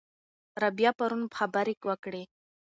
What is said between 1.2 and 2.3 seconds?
خبرې وکړې.